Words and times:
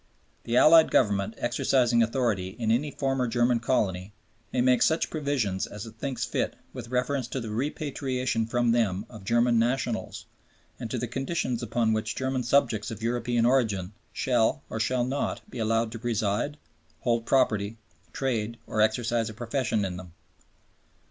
The 0.45 0.57
Allied 0.57 0.89
Government 0.89 1.35
exercising 1.37 2.01
authority 2.01 2.55
in 2.57 2.71
any 2.71 2.89
former 2.89 3.27
German 3.27 3.59
colony 3.59 4.13
"may 4.51 4.59
make 4.59 4.81
such 4.81 5.11
provisions 5.11 5.67
as 5.67 5.85
it 5.85 5.97
thinks 5.99 6.25
fit 6.25 6.55
with 6.73 6.87
reference 6.87 7.27
to 7.27 7.39
the 7.39 7.51
repatriation 7.51 8.47
from 8.47 8.71
them 8.71 9.05
of 9.11 9.23
German 9.23 9.59
nationals 9.59 10.25
and 10.79 10.89
to 10.89 10.97
the 10.97 11.05
conditions 11.07 11.61
upon 11.61 11.93
which 11.93 12.15
German 12.15 12.41
subjects 12.41 12.89
of 12.89 13.03
European 13.03 13.45
origin 13.45 13.93
shall, 14.11 14.63
or 14.71 14.79
shall 14.79 15.03
not, 15.05 15.47
be 15.51 15.59
allowed 15.59 15.91
to 15.91 15.99
reside, 15.99 16.57
hold 17.01 17.27
property, 17.27 17.77
trade 18.11 18.57
or 18.65 18.81
exercise 18.81 19.29
a 19.29 19.35
profession 19.35 19.85
in 19.85 19.97
them." 19.97 20.13